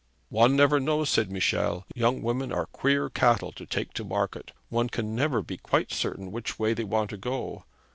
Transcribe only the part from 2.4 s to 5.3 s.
are queer cattle to take to market. One can